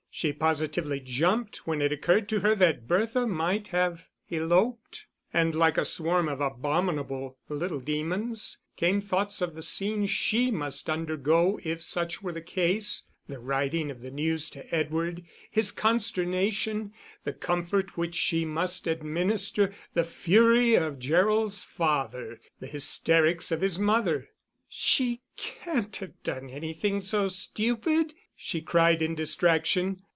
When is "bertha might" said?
2.85-3.69